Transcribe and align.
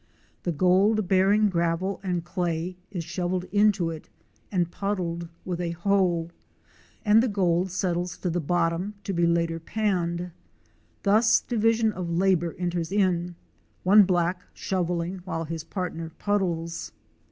The 0.41 0.51
gold 0.51 1.07
bearing 1.07 1.47
gravel 1.47 1.99
and 2.01 2.25
clay 2.25 2.75
is 2.89 3.03
shovelled 3.03 3.43
into 3.51 3.91
it 3.91 4.09
and 4.51 4.71
pud 4.71 4.97
dled 4.97 5.29
with 5.45 5.61
a 5.61 5.73
hoe, 5.77 6.31
and 7.05 7.21
the 7.21 7.27
gold 7.27 7.69
settles 7.69 8.17
to 8.17 8.31
the 8.31 8.39
bottom 8.39 8.95
to 9.03 9.13
be 9.13 9.27
later 9.27 9.59
panned. 9.59 10.31
Thus 11.03 11.39
division 11.39 11.91
of 11.91 12.09
labor 12.09 12.55
enters 12.57 12.91
in—one_ 12.91 14.07
black 14.07 14.41
shovelling 14.55 15.19
while 15.25 15.43
his 15.43 15.63
partner 15.63 16.09
puddles. 16.17 16.91